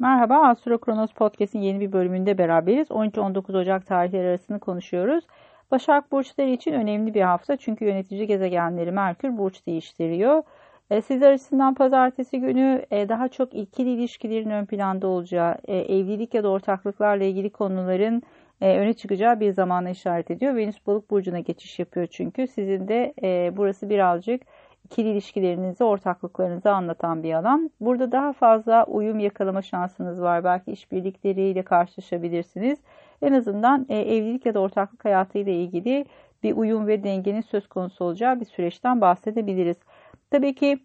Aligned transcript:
Merhaba, 0.00 0.48
Astro 0.48 0.78
Kronos 0.78 1.12
Podcast'in 1.12 1.60
yeni 1.60 1.80
bir 1.80 1.92
bölümünde 1.92 2.38
beraberiz. 2.38 2.88
13-19 2.88 3.58
Ocak 3.58 3.86
tarihleri 3.86 4.28
arasını 4.28 4.60
konuşuyoruz. 4.60 5.24
Başak 5.70 6.12
burçları 6.12 6.48
için 6.48 6.72
önemli 6.72 7.14
bir 7.14 7.20
hafta 7.22 7.56
çünkü 7.56 7.84
yönetici 7.84 8.26
gezegenleri 8.26 8.92
Merkür 8.92 9.38
burç 9.38 9.66
değiştiriyor. 9.66 10.42
E, 10.90 11.02
sizler 11.02 11.32
açısından 11.32 11.74
pazartesi 11.74 12.40
günü 12.40 12.86
e, 12.90 13.08
daha 13.08 13.28
çok 13.28 13.54
ikili 13.54 13.90
ilişkilerin 13.90 14.50
ön 14.50 14.66
planda 14.66 15.06
olacağı, 15.06 15.56
e, 15.64 15.76
evlilik 15.76 16.34
ya 16.34 16.44
da 16.44 16.48
ortaklıklarla 16.48 17.24
ilgili 17.24 17.50
konuların 17.50 18.22
öne 18.60 18.92
çıkacağı 18.92 19.40
bir 19.40 19.52
zamana 19.52 19.90
işaret 19.90 20.30
ediyor. 20.30 20.56
Venüs 20.56 20.86
balık 20.86 21.10
burcuna 21.10 21.38
geçiş 21.38 21.78
yapıyor 21.78 22.06
çünkü. 22.06 22.46
Sizin 22.46 22.88
de 22.88 23.14
burası 23.56 23.88
birazcık 23.90 24.42
ikili 24.90 25.08
ilişkilerinizi, 25.08 25.84
ortaklıklarınızı 25.84 26.72
anlatan 26.72 27.22
bir 27.22 27.34
alan. 27.34 27.70
Burada 27.80 28.12
daha 28.12 28.32
fazla 28.32 28.84
uyum 28.84 29.18
yakalama 29.18 29.62
şansınız 29.62 30.22
var. 30.22 30.44
Belki 30.44 30.72
işbirlikleriyle 30.72 31.62
karşılaşabilirsiniz. 31.62 32.78
En 33.22 33.32
azından 33.32 33.86
e, 33.88 33.98
evlilik 33.98 34.46
ya 34.46 34.54
da 34.54 34.60
ortaklık 34.60 35.04
hayatıyla 35.04 35.52
ilgili 35.52 36.04
bir 36.42 36.56
uyum 36.56 36.86
ve 36.86 37.04
dengenin 37.04 37.40
söz 37.40 37.68
konusu 37.68 38.04
olacağı 38.04 38.40
bir 38.40 38.44
süreçten 38.44 39.00
bahsedebiliriz. 39.00 39.76
Tabii 40.30 40.54
ki 40.54 40.78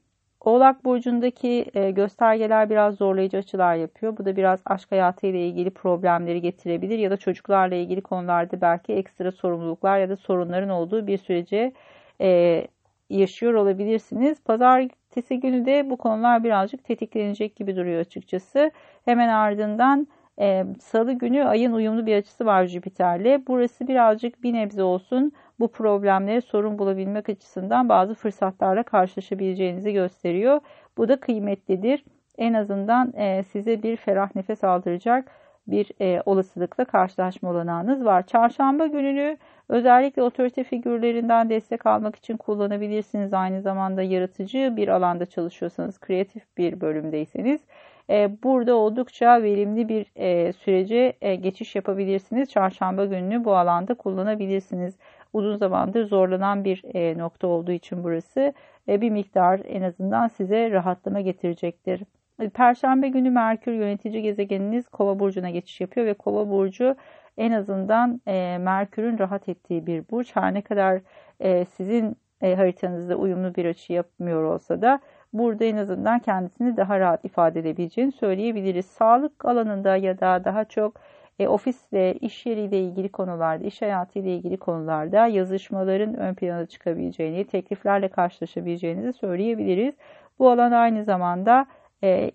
Oğlak 0.46 0.86
burcundaki 0.86 1.66
e, 1.74 1.92
göstergeler 1.92 2.70
biraz 2.70 2.96
zorlayıcı 2.96 3.38
açılar 3.38 3.76
yapıyor. 3.76 4.18
Bu 4.18 4.26
da 4.26 4.36
biraz 4.36 4.60
aşk 4.66 4.92
hayatıyla 4.92 5.40
ilgili 5.40 5.70
problemleri 5.70 6.42
getirebilir 6.42 7.00
ya 7.00 7.12
da 7.12 7.18
çocuklarla 7.18 7.76
ilgili 7.76 8.02
konularda 8.02 8.62
belki 8.62 8.94
ekstra 8.94 9.32
sorumluluklar 9.32 10.00
ya 10.00 10.10
da 10.10 10.16
sorunların 10.16 10.70
olduğu 10.70 11.08
bir 11.08 11.18
sürece 11.18 11.74
e, 12.22 12.68
yaşıyor 13.10 13.54
olabilirsiniz. 13.54 14.42
Pazartesi 14.44 15.40
günü 15.40 15.66
de 15.66 15.90
bu 15.90 15.98
konular 15.98 16.44
birazcık 16.44 16.84
tetiklenecek 16.84 17.56
gibi 17.56 17.76
duruyor 17.76 18.00
açıkçası. 18.00 18.72
Hemen 19.06 19.30
ardından 19.30 20.08
e, 20.40 20.66
Salı 20.80 21.14
günü 21.14 21.44
ayın 21.44 21.72
uyumlu 21.72 22.06
bir 22.06 22.16
açısı 22.16 22.46
var 22.46 22.66
Jüpiter'le. 22.66 23.48
Burası 23.48 23.88
birazcık 23.88 24.44
bir 24.44 24.54
nebze 24.54 24.84
olsun 24.84 25.32
bu 25.60 25.72
problemlere 25.72 26.42
sorun 26.42 26.80
bulabilmek 26.80 27.30
açısından 27.30 27.90
bazı 27.90 28.16
fırsatlarla 28.16 28.84
karşılaşabileceğinizi 28.84 29.94
gösteriyor. 29.94 30.60
Bu 30.98 31.08
da 31.08 31.20
kıymetlidir. 31.20 32.06
En 32.38 32.54
azından 32.54 33.14
e, 33.18 33.44
size 33.44 33.84
bir 33.84 33.96
ferah 33.96 34.36
nefes 34.36 34.64
aldıracak 34.64 35.32
bir 35.68 35.92
e, 36.02 36.22
olasılıkla 36.26 36.86
karşılaşma 36.86 37.50
olanağınız 37.50 38.06
var. 38.06 38.28
Çarşamba 38.28 38.88
gününü 38.88 39.38
özellikle 39.70 40.24
otorite 40.24 40.64
figürlerinden 40.64 41.50
destek 41.50 41.86
almak 41.86 42.16
için 42.16 42.38
kullanabilirsiniz. 42.38 43.34
Aynı 43.34 43.62
zamanda 43.62 44.02
yaratıcı 44.02 44.74
bir 44.78 44.88
alanda 44.88 45.26
çalışıyorsanız, 45.26 46.00
kreatif 46.00 46.44
bir 46.58 46.82
bölümdeyseniz 46.82 47.62
e, 48.10 48.44
burada 48.44 48.76
oldukça 48.76 49.44
verimli 49.44 49.90
bir 49.90 50.06
e, 50.16 50.54
sürece 50.54 51.14
e, 51.22 51.36
geçiş 51.36 51.76
yapabilirsiniz. 51.76 52.50
Çarşamba 52.50 53.06
gününü 53.06 53.46
bu 53.46 53.56
alanda 53.56 53.94
kullanabilirsiniz. 53.94 54.98
Uzun 55.34 55.56
zamandır 55.56 56.08
zorlanan 56.08 56.64
bir 56.64 56.82
e, 56.96 57.18
nokta 57.18 57.48
olduğu 57.48 57.72
için 57.72 58.04
burası 58.04 58.54
e, 58.90 59.02
bir 59.02 59.10
miktar 59.10 59.62
en 59.66 59.82
azından 59.82 60.28
size 60.28 60.72
rahatlama 60.72 61.22
getirecektir. 61.22 62.02
Perşembe 62.40 63.10
günü 63.10 63.30
Merkür 63.30 63.72
yönetici 63.72 64.22
gezegeniniz 64.22 64.88
Kova 64.88 65.20
burcuna 65.20 65.50
geçiş 65.50 65.82
yapıyor 65.82 66.06
ve 66.06 66.14
Kova 66.14 66.50
burcu 66.50 66.96
en 67.38 67.52
azından 67.52 68.22
e, 68.28 68.58
Merkür'ün 68.58 69.20
rahat 69.20 69.50
ettiği 69.50 69.86
bir 69.86 70.10
burç. 70.10 70.36
Her 70.36 70.54
ne 70.54 70.62
kadar 70.62 71.02
e, 71.40 71.66
sizin 71.66 72.18
e, 72.42 72.56
haritanızda 72.56 73.16
uyumlu 73.16 73.56
bir 73.56 73.66
açı 73.66 73.94
yapmıyor 73.94 74.44
olsa 74.44 74.82
da 74.82 75.00
burada 75.34 75.66
en 75.66 75.78
azından 75.78 76.20
kendisini 76.20 76.78
daha 76.78 77.00
rahat 77.00 77.26
ifade 77.26 77.60
edebileceğini 77.60 78.12
söyleyebiliriz. 78.12 78.86
Sağlık 78.86 79.46
alanında 79.46 79.96
ya 79.96 80.20
da 80.20 80.46
daha 80.46 80.66
çok 80.66 81.00
e, 81.40 81.48
ofisle, 81.48 82.14
iş 82.14 82.46
yeriyle 82.46 82.80
ilgili 82.80 83.10
konularda, 83.10 83.66
iş 83.66 83.82
hayatıyla 83.82 84.32
ilgili 84.32 84.58
konularda 84.58 85.28
yazışmaların 85.28 86.14
ön 86.14 86.34
plana 86.34 86.66
çıkabileceğini, 86.66 87.46
tekliflerle 87.46 88.08
karşılaşabileceğinizi 88.08 89.14
söyleyebiliriz. 89.14 89.96
Bu 90.40 90.50
alan 90.50 90.72
aynı 90.72 91.04
zamanda 91.04 91.66
e, 92.04 92.32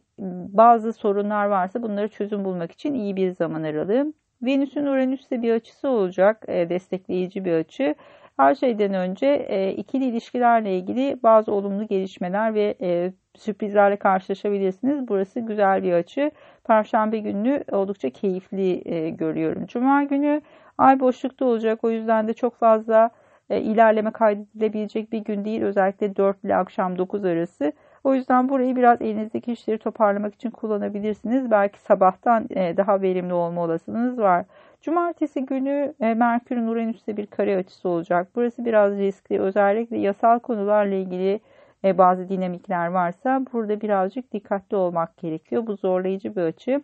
bazı 0.48 0.92
sorunlar 0.92 1.46
varsa 1.46 1.82
bunları 1.82 2.08
çözüm 2.08 2.44
bulmak 2.44 2.72
için 2.72 2.94
iyi 2.94 3.16
bir 3.16 3.30
zaman 3.30 3.62
aralığı. 3.62 4.12
Venüs'ün 4.42 4.86
Uranüs'te 4.86 5.42
bir 5.42 5.52
açısı 5.52 5.88
olacak, 5.88 6.44
e, 6.48 6.68
destekleyici 6.68 7.44
bir 7.44 7.52
açı. 7.52 7.94
Her 8.36 8.54
şeyden 8.54 8.94
önce 8.94 9.26
e, 9.26 9.72
ikili 9.72 10.04
ilişkilerle 10.04 10.78
ilgili 10.78 11.22
bazı 11.22 11.52
olumlu 11.52 11.86
gelişmeler 11.86 12.54
ve 12.54 12.74
e, 12.80 13.12
sürprizlerle 13.36 13.96
karşılaşabilirsiniz. 13.96 15.08
Burası 15.08 15.40
güzel 15.40 15.82
bir 15.82 15.92
açı. 15.92 16.30
Perşembe 16.64 17.18
günü 17.18 17.64
oldukça 17.72 18.10
keyifli 18.10 18.88
e, 18.94 19.10
görüyorum. 19.10 19.66
Cuma 19.66 20.04
günü 20.04 20.42
ay 20.78 21.00
boşlukta 21.00 21.44
olacak. 21.44 21.84
O 21.84 21.90
yüzden 21.90 22.28
de 22.28 22.34
çok 22.34 22.56
fazla 22.56 23.10
e, 23.50 23.60
ilerleme 23.60 24.10
kaydedilebilecek 24.10 25.12
bir 25.12 25.18
gün 25.18 25.44
değil. 25.44 25.62
Özellikle 25.62 26.16
4 26.16 26.44
ile 26.44 26.56
akşam 26.56 26.98
9 26.98 27.24
arası. 27.24 27.72
O 28.04 28.14
yüzden 28.14 28.48
burayı 28.48 28.76
biraz 28.76 29.02
elinizdeki 29.02 29.52
işleri 29.52 29.78
toparlamak 29.78 30.34
için 30.34 30.50
kullanabilirsiniz. 30.50 31.50
Belki 31.50 31.80
sabahtan 31.80 32.46
e, 32.50 32.76
daha 32.76 33.02
verimli 33.02 33.34
olma 33.34 33.62
olasılığınız 33.64 34.18
var. 34.18 34.44
Cumartesi 34.80 35.46
günü 35.46 35.94
e, 36.00 36.14
Merkür'ün 36.14 36.66
Uranüs'te 36.66 37.16
bir 37.16 37.26
kare 37.26 37.56
açısı 37.56 37.88
olacak. 37.88 38.28
Burası 38.34 38.64
biraz 38.64 38.98
riskli. 38.98 39.40
Özellikle 39.40 39.98
yasal 39.98 40.38
konularla 40.38 40.94
ilgili 40.94 41.40
e, 41.84 41.98
bazı 41.98 42.28
dinamikler 42.28 42.86
varsa 42.86 43.42
burada 43.52 43.80
birazcık 43.80 44.32
dikkatli 44.32 44.76
olmak 44.76 45.16
gerekiyor. 45.16 45.66
Bu 45.66 45.76
zorlayıcı 45.76 46.36
bir 46.36 46.42
açı. 46.42 46.82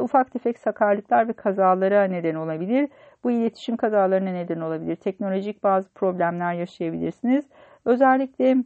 Ufak 0.00 0.32
tefek 0.32 0.58
sakarlıklar 0.58 1.28
ve 1.28 1.32
kazalara 1.32 2.04
neden 2.04 2.34
olabilir. 2.34 2.88
Bu 3.24 3.30
iletişim 3.30 3.76
kazalarına 3.76 4.30
neden 4.30 4.60
olabilir. 4.60 4.96
Teknolojik 4.96 5.62
bazı 5.62 5.88
problemler 5.88 6.54
yaşayabilirsiniz. 6.54 7.44
Özellikle 7.84 8.56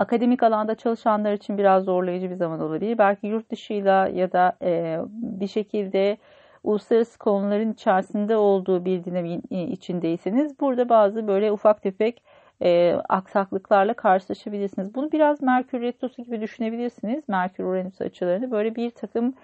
akademik 0.00 0.42
alanda 0.42 0.74
çalışanlar 0.74 1.32
için 1.32 1.58
biraz 1.58 1.84
zorlayıcı 1.84 2.30
bir 2.30 2.34
zaman 2.34 2.60
olabilir. 2.60 2.98
Belki 2.98 3.26
yurt 3.26 3.50
dışıyla 3.50 4.08
ya 4.08 4.32
da 4.32 4.56
e, 4.62 4.98
bir 5.12 5.46
şekilde 5.46 6.16
uluslararası 6.64 7.18
konuların 7.18 7.72
içerisinde 7.72 8.36
olduğu 8.36 8.84
bir 8.84 9.04
dinamiğin 9.04 9.42
e, 9.50 9.62
içindeyseniz 9.62 10.60
burada 10.60 10.88
bazı 10.88 11.28
böyle 11.28 11.52
ufak 11.52 11.82
tefek 11.82 12.22
e, 12.62 12.96
aksaklıklarla 13.08 13.94
karşılaşabilirsiniz. 13.94 14.94
Bunu 14.94 15.12
biraz 15.12 15.42
Merkür 15.42 15.80
Retrosu 15.80 16.22
gibi 16.22 16.40
düşünebilirsiniz. 16.40 17.24
Merkür 17.28 17.64
Uranüs 17.64 18.00
açılarını 18.00 18.50
böyle 18.50 18.76
bir 18.76 18.90
takım 18.90 19.34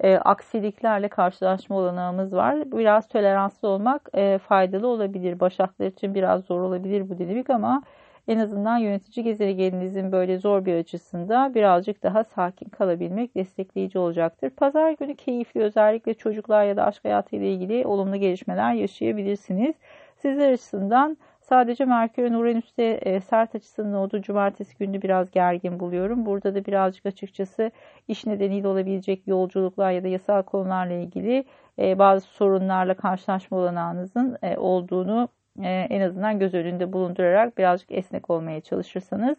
e, 0.00 0.16
aksiliklerle 0.16 1.08
karşılaşma 1.08 1.76
olanağımız 1.76 2.32
var. 2.32 2.72
Biraz 2.72 3.08
toleranslı 3.08 3.68
olmak 3.68 4.08
e, 4.14 4.38
faydalı 4.38 4.86
olabilir. 4.86 5.40
Başaklar 5.40 5.86
için 5.86 6.14
biraz 6.14 6.44
zor 6.44 6.60
olabilir 6.60 7.10
bu 7.10 7.18
dinamik 7.18 7.50
ama 7.50 7.82
en 8.28 8.38
azından 8.38 8.78
yönetici 8.78 9.24
gezegeninizin 9.24 10.12
böyle 10.12 10.38
zor 10.38 10.64
bir 10.64 10.74
açısında 10.74 11.54
birazcık 11.54 12.02
daha 12.02 12.24
sakin 12.24 12.68
kalabilmek 12.68 13.34
destekleyici 13.34 13.98
olacaktır. 13.98 14.50
Pazar 14.50 14.90
günü 14.90 15.16
keyifli 15.16 15.60
özellikle 15.62 16.14
çocuklar 16.14 16.64
ya 16.64 16.76
da 16.76 16.84
aşk 16.84 17.04
hayatı 17.04 17.36
ile 17.36 17.52
ilgili 17.52 17.86
olumlu 17.86 18.16
gelişmeler 18.16 18.74
yaşayabilirsiniz. 18.74 19.74
Sizler 20.16 20.52
açısından 20.52 21.16
sadece 21.40 21.84
Merkür'ün 21.84 22.34
Uranüs'te 22.34 22.82
e, 22.84 23.20
sert 23.20 23.54
açısının 23.54 23.94
olduğu 23.94 24.22
cumartesi 24.22 24.78
günü 24.78 25.02
biraz 25.02 25.30
gergin 25.30 25.80
buluyorum. 25.80 26.26
Burada 26.26 26.54
da 26.54 26.64
birazcık 26.64 27.06
açıkçası 27.06 27.70
iş 28.08 28.26
nedeniyle 28.26 28.68
olabilecek 28.68 29.26
yolculuklar 29.26 29.90
ya 29.90 30.04
da 30.04 30.08
yasal 30.08 30.42
konularla 30.42 30.94
ilgili 30.94 31.44
e, 31.78 31.98
bazı 31.98 32.26
sorunlarla 32.26 32.94
karşılaşma 32.94 33.58
olanağınızın 33.58 34.38
e, 34.42 34.56
olduğunu 34.56 35.28
e, 35.62 35.86
en 35.90 36.00
azından 36.00 36.38
göz 36.38 36.54
önünde 36.54 36.92
bulundurarak 36.92 37.58
birazcık 37.58 37.92
esnek 37.92 38.30
olmaya 38.30 38.60
çalışırsanız 38.60 39.36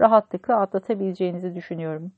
rahatlıkla 0.00 0.60
atlatabileceğinizi 0.60 1.54
düşünüyorum. 1.54 2.12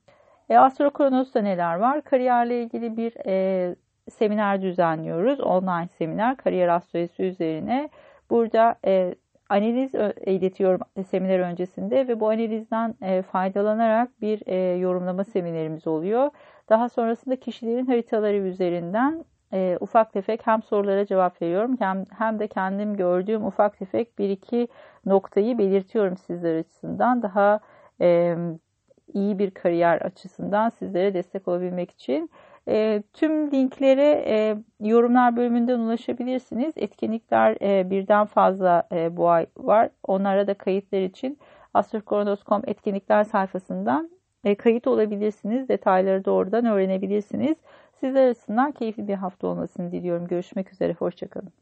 E, 0.49 0.57
Astro 0.57 0.91
Kronos'ta 0.91 1.41
neler 1.41 1.75
var? 1.75 2.01
Kariyerle 2.01 2.63
ilgili 2.63 2.97
bir 2.97 3.13
e, 3.25 3.75
seminer 4.11 4.61
düzenliyoruz. 4.61 5.39
Online 5.39 5.87
seminer 5.87 6.37
kariyer 6.37 6.67
astrolojisi 6.67 7.23
üzerine. 7.23 7.89
Burada 8.29 8.75
e, 8.85 9.15
analiz 9.49 9.93
iletiyorum 10.25 10.81
seminer 11.07 11.39
öncesinde 11.39 12.07
ve 12.07 12.19
bu 12.19 12.29
analizden 12.29 12.95
e, 13.01 13.21
faydalanarak 13.21 14.21
bir 14.21 14.41
e, 14.45 14.77
yorumlama 14.77 15.23
seminerimiz 15.23 15.87
oluyor. 15.87 16.29
Daha 16.69 16.89
sonrasında 16.89 17.35
kişilerin 17.35 17.85
haritaları 17.85 18.37
üzerinden 18.37 19.25
e, 19.53 19.77
ufak 19.79 20.13
tefek 20.13 20.47
hem 20.47 20.63
sorulara 20.63 21.05
cevap 21.05 21.41
veriyorum 21.41 21.75
hem, 21.79 22.03
hem 22.17 22.39
de 22.39 22.47
kendim 22.47 22.97
gördüğüm 22.97 23.45
ufak 23.45 23.77
tefek 23.79 24.19
bir 24.19 24.29
iki 24.29 24.67
noktayı 25.05 25.57
belirtiyorum 25.57 26.17
sizler 26.17 26.59
açısından. 26.59 27.21
Daha 27.21 27.59
e, 28.01 28.35
iyi 29.13 29.39
bir 29.39 29.51
kariyer 29.51 30.01
açısından 30.01 30.69
sizlere 30.69 31.13
destek 31.13 31.47
olabilmek 31.47 31.91
için. 31.91 32.29
E, 32.67 33.03
tüm 33.13 33.51
linklere 33.51 34.23
e, 34.27 34.57
yorumlar 34.79 35.35
bölümünden 35.35 35.79
ulaşabilirsiniz. 35.79 36.73
Etkinlikler 36.77 37.57
e, 37.61 37.89
birden 37.89 38.25
fazla 38.25 38.87
e, 38.91 39.17
bu 39.17 39.29
ay 39.29 39.45
var. 39.57 39.89
Onlara 40.03 40.47
da 40.47 40.53
kayıtlar 40.53 41.01
için 41.01 41.37
astrokoronos.com 41.73 42.61
etkinlikler 42.67 43.23
sayfasından 43.23 44.09
e, 44.43 44.55
kayıt 44.55 44.87
olabilirsiniz. 44.87 45.69
Detayları 45.69 46.25
da 46.25 46.31
oradan 46.31 46.65
öğrenebilirsiniz. 46.65 47.57
Sizler 47.99 48.27
açısından 48.29 48.71
keyifli 48.71 49.07
bir 49.07 49.13
hafta 49.13 49.47
olmasını 49.47 49.91
diliyorum. 49.91 50.27
Görüşmek 50.27 50.73
üzere, 50.73 50.93
hoşçakalın. 50.93 51.53